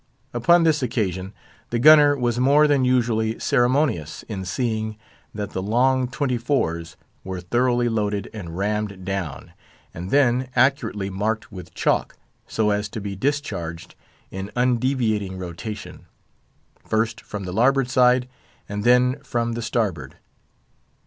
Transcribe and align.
Upon 0.33 0.63
this 0.63 0.81
occasion 0.81 1.31
the 1.69 1.77
gunner 1.77 2.17
was 2.17 2.39
more 2.39 2.65
than 2.65 2.83
usually 2.83 3.37
ceremonious, 3.37 4.23
in 4.23 4.45
seeing 4.45 4.97
that 5.31 5.51
the 5.51 5.61
long 5.61 6.07
twenty 6.07 6.39
fours 6.39 6.97
were 7.23 7.39
thoroughly 7.39 7.87
loaded 7.87 8.27
and 8.33 8.57
rammed 8.57 9.05
down, 9.05 9.51
and 9.93 10.09
then 10.09 10.49
accurately 10.55 11.11
marked 11.11 11.51
with 11.51 11.75
chalk, 11.75 12.17
so 12.47 12.71
as 12.71 12.89
to 12.89 12.99
be 12.99 13.15
discharged 13.15 13.93
in 14.31 14.49
undeviating 14.55 15.37
rotation, 15.37 16.07
first 16.83 17.21
from 17.21 17.43
the 17.43 17.53
larboard 17.53 17.87
side, 17.87 18.27
and 18.67 18.83
then 18.83 19.19
from 19.19 19.51
the 19.51 19.61
starboard. 19.61 20.15